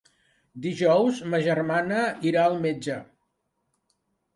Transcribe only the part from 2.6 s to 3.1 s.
metge.